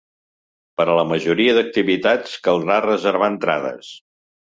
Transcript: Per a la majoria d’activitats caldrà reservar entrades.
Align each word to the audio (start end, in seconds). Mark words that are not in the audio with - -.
Per 0.81 0.87
a 0.93 0.95
la 1.01 1.03
majoria 1.09 1.55
d’activitats 1.59 2.35
caldrà 2.51 2.83
reservar 2.91 3.33
entrades. 3.37 3.97